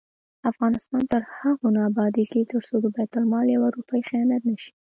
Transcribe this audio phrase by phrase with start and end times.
[0.51, 4.71] افغانستان تر هغو نه ابادیږي، ترڅو د بیت المال یوه روپۍ خیانت نشي.